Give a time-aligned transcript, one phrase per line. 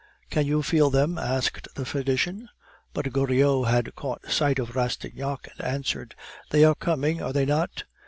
[0.31, 2.49] "Can you feel them?" asked the physician.
[2.91, 6.15] But Goriot had caught sight of Rastignac, and answered,
[6.49, 7.83] "They are coming, are they not?"